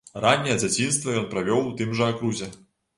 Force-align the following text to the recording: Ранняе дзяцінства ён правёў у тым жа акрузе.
Ранняе 0.23 0.55
дзяцінства 0.61 1.15
ён 1.21 1.29
правёў 1.37 1.63
у 1.69 1.77
тым 1.81 1.97
жа 2.01 2.13
акрузе. 2.17 2.55